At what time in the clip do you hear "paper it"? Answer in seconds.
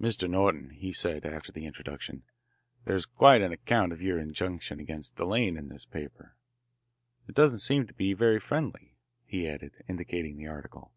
5.84-7.34